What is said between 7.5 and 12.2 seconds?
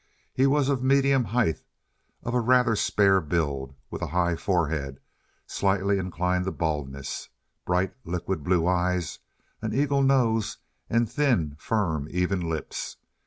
bright, liquid blue eyes, an eagle nose, and thin, firm,